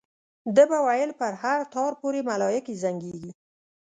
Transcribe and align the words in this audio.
ده 0.55 0.63
به 0.69 0.77
ویل 0.87 1.11
په 1.19 1.25
هر 1.41 1.59
تار 1.73 1.91
پورې 2.01 2.19
ملایکې 2.29 2.73
زنګېږي. 2.83 3.31